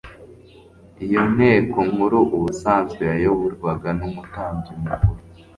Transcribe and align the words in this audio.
Iyo 1.05 1.21
nteko 1.33 1.77
nkuru, 1.89 2.19
ubusanzwe 2.35 3.01
yayoborwaga 3.11 3.89
n'umutambyi 3.99 4.73
mukuru, 4.85 5.21